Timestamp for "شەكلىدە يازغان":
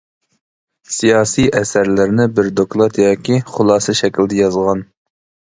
4.03-4.85